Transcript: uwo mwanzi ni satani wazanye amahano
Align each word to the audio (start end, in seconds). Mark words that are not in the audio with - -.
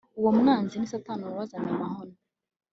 uwo 0.19 0.29
mwanzi 0.39 0.75
ni 0.77 0.87
satani 0.93 1.23
wazanye 1.37 1.69
amahano 1.75 2.15